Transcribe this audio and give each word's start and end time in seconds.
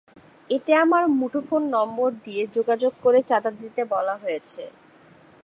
এতে 0.49 0.71
একটি 0.75 1.07
মুঠোফোন 1.19 1.61
নম্বর 1.75 2.09
দিয়ে 2.25 2.43
যোগাযোগ 2.55 2.93
করে 3.03 3.19
চাঁদা 3.29 3.51
দিতে 3.61 3.81
বলা 3.93 4.15
হয়েছে। 4.23 4.63